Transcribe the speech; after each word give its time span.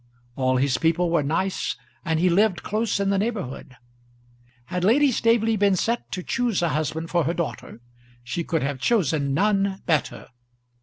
All 0.35 0.57
his 0.57 0.79
people 0.79 1.11
were 1.11 1.21
nice, 1.21 1.75
and 2.03 2.19
he 2.19 2.27
lived 2.27 2.63
close 2.63 2.99
in 2.99 3.11
the 3.11 3.19
neighbourhood! 3.19 3.77
Had 4.65 4.83
Lady 4.83 5.11
Staveley 5.11 5.55
been 5.57 5.75
set 5.75 6.11
to 6.13 6.23
choose 6.23 6.63
a 6.63 6.69
husband 6.69 7.11
for 7.11 7.25
her 7.25 7.35
daughter 7.35 7.81
she 8.23 8.43
could 8.43 8.63
have 8.63 8.79
chosen 8.79 9.35
none 9.35 9.83
better. 9.85 10.29